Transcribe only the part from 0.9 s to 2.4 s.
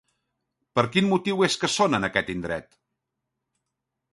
quin motiu és que són en aquest